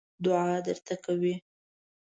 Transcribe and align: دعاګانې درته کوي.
دعاګانې 0.23 0.59
درته 0.65 0.95
کوي. 1.03 1.35